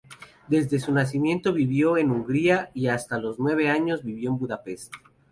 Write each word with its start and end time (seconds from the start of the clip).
Desde 0.47 0.79
su 0.79 0.91
nacimiento 0.91 1.53
vivió 1.53 1.95
en 1.95 2.09
Hungría, 2.09 2.71
y 2.73 2.87
hasta 2.87 3.19
los 3.19 3.37
nueve 3.37 3.69
años 3.69 4.03
vivió 4.03 4.31
en 4.31 4.39
Budapest. 4.39 4.91